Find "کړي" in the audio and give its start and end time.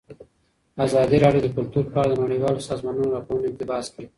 3.93-4.05